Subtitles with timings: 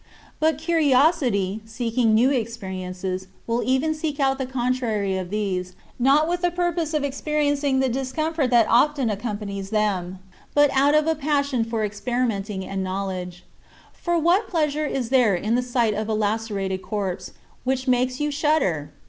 [0.39, 6.41] But curiosity, seeking new experiences, will even seek out the contrary of these, not with
[6.41, 10.17] the purpose of experiencing the discomfort that often accompanies them,
[10.55, 13.43] but out of a passion for experimenting and knowledge.
[13.93, 17.33] For what pleasure is there in the sight of a lacerated corpse,
[17.63, 18.91] which makes you shudder?